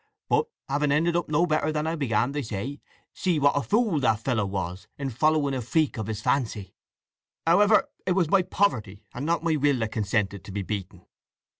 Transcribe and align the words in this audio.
But 0.29 0.47
having 0.67 0.91
ended 0.91 1.15
no 1.27 1.45
better 1.45 1.71
than 1.71 1.85
I 1.85 1.95
began 1.95 2.31
they 2.31 2.41
say: 2.41 2.81
'See 3.13 3.37
what 3.37 3.55
a 3.55 3.61
fool 3.61 3.99
that 3.99 4.19
fellow 4.21 4.47
was 4.47 4.87
in 4.97 5.11
following 5.11 5.53
a 5.53 5.61
freak 5.61 5.99
of 5.99 6.07
his 6.07 6.21
fancy!' 6.23 6.73
"However 7.45 7.87
it 8.07 8.13
was 8.13 8.27
my 8.27 8.41
poverty 8.41 9.05
and 9.13 9.27
not 9.27 9.43
my 9.43 9.57
will 9.57 9.77
that 9.77 9.91
consented 9.91 10.43
to 10.43 10.51
be 10.51 10.63
beaten. 10.63 11.05